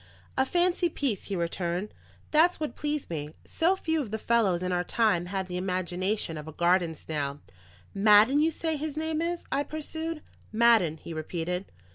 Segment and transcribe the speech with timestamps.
[0.35, 1.93] "A fancy piece," he returned.
[2.31, 3.35] "That's what pleased me.
[3.45, 7.39] So few of the fellows in our time had the imagination of a garden snail."
[7.93, 10.23] "Madden, you say his name is?" I pursued.
[10.51, 11.65] "Madden," he repeated.